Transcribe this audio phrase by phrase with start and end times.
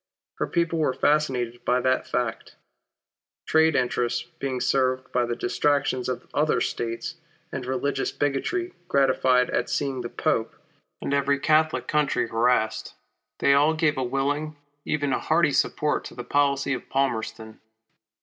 [0.39, 2.55] Her people were fascinated by that fact.
[3.45, 7.17] Trade interests being served by the distractions of other States,
[7.51, 10.55] and religious bigotry gratified at seeing the Pope,
[11.03, 12.95] and every Catholic country harassed,
[13.37, 17.59] they all gave a willing, even a hearty support to the policy of Palmerston.